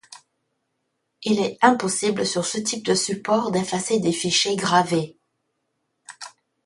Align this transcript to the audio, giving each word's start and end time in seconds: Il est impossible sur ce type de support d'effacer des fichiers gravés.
Il 1.21 1.39
est 1.39 1.59
impossible 1.61 2.25
sur 2.25 2.43
ce 2.43 2.57
type 2.57 2.83
de 2.87 2.95
support 2.95 3.51
d'effacer 3.51 3.99
des 3.99 4.11
fichiers 4.11 4.55
gravés. 4.55 5.15